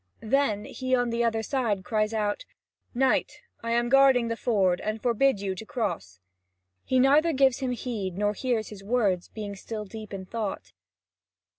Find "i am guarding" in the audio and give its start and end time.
3.61-4.29